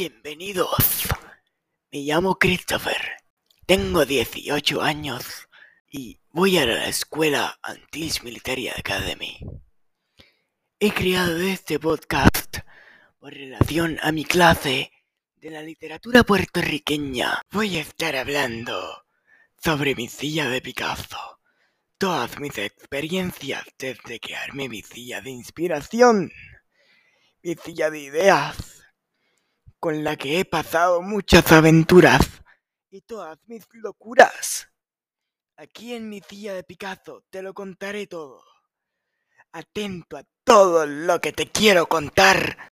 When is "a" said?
6.56-6.64, 14.00-14.10, 17.76-17.82, 40.16-40.24